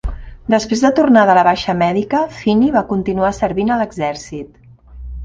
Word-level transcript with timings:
Després 0.51 0.79
de 0.85 0.89
tornar 0.99 1.25
de 1.29 1.35
la 1.39 1.43
baixa 1.47 1.75
mèdica, 1.81 2.21
Finney 2.37 2.71
va 2.77 2.83
continuar 2.95 3.31
servint 3.41 3.71
a 3.77 3.79
l'exèrcit. 3.83 4.49